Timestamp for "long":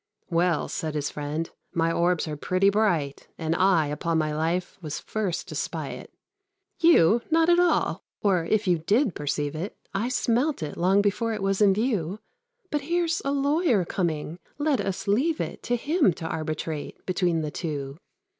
10.75-11.03